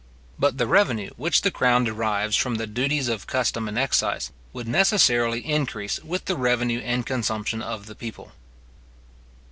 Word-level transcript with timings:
But 0.39 0.57
the 0.57 0.65
revenue 0.65 1.11
which 1.15 1.41
the 1.43 1.51
crown 1.51 1.83
derives 1.83 2.35
from 2.35 2.55
the 2.55 2.65
duties 2.65 3.07
or 3.07 3.19
custom 3.19 3.67
and 3.67 3.77
excise, 3.77 4.31
would 4.51 4.67
necessarily 4.67 5.41
increase 5.45 6.03
with 6.03 6.25
the 6.25 6.35
revenue 6.35 6.79
and 6.79 7.05
consumption 7.05 7.61
of 7.61 7.85
the 7.85 7.93
people. 7.93 8.31